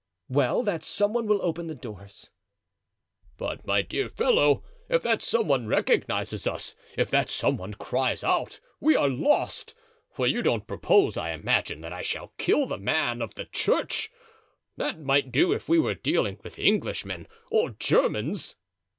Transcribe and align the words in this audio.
"Well, 0.29 0.63
that 0.63 0.83
some 0.83 1.13
one 1.13 1.27
will 1.27 1.43
open 1.43 1.67
the 1.67 1.75
doors." 1.75 2.31
"But, 3.37 3.67
my 3.67 3.83
dear 3.83 4.09
fellow, 4.09 4.63
if 4.89 5.03
that 5.03 5.21
some 5.21 5.47
one 5.47 5.67
recognizes 5.67 6.47
us, 6.47 6.73
if 6.97 7.11
that 7.11 7.29
some 7.29 7.55
one 7.57 7.75
cries 7.75 8.23
out, 8.23 8.59
we 8.79 8.95
are 8.95 9.07
lost; 9.07 9.75
for 10.11 10.25
you 10.25 10.41
don't 10.41 10.65
propose, 10.65 11.17
I 11.17 11.33
imagine, 11.33 11.81
that 11.81 11.93
I 11.93 12.01
shall 12.01 12.33
kill 12.39 12.65
that 12.65 12.81
man 12.81 13.21
of 13.21 13.35
the 13.35 13.45
church. 13.45 14.09
That 14.75 14.99
might 14.99 15.31
do 15.31 15.53
if 15.53 15.69
we 15.69 15.77
were 15.77 15.93
dealing 15.93 16.39
with 16.43 16.57
Englishmen 16.57 17.27
or 17.51 17.69
Germans." 17.69 18.55